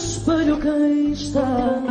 aqui 0.00 1.12
está. 1.12 1.82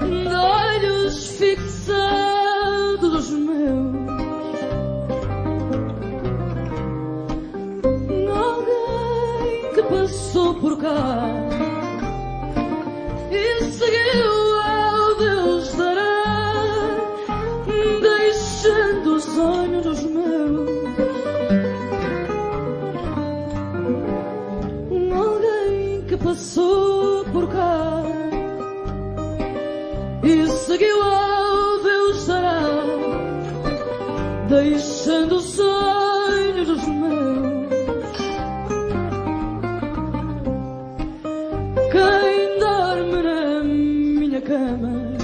De 0.00 0.34
olhos 0.34 1.28
fixados 1.36 3.30
meus. 3.30 4.58
Alguém 8.30 9.74
que 9.74 9.82
passou 9.82 10.54
por 10.54 10.78
cá 10.78 11.37
passou 26.28 27.24
por 27.32 27.48
cá 27.48 28.02
e 30.22 30.46
seguiu 30.46 31.02
ao 31.02 31.82
meu 31.82 32.14
deixando 32.14 32.98
deixando 34.46 35.40
sonhos 35.40 36.66
dos 36.66 36.86
meus. 36.86 37.68
Quem 41.92 42.58
dorme 42.60 43.22
na 43.22 43.64
minha 43.64 44.40
cama 44.42 45.16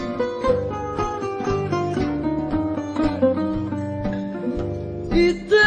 e 5.12 5.34
tem 5.34 5.63